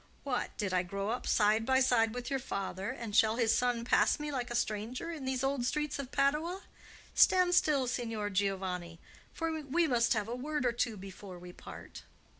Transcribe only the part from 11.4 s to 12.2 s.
part."